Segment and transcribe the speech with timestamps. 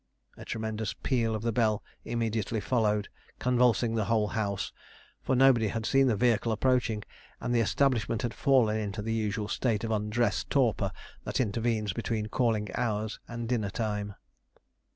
[0.35, 3.07] A tremendous peal of the bell immediately followed,
[3.37, 4.73] convulsing the whole house,
[5.21, 7.03] for nobody had seen the vehicle approaching,
[7.39, 10.91] and the establishment had fallen into the usual state of undress torpor
[11.23, 14.15] that intervenes between calling hours and dinner time.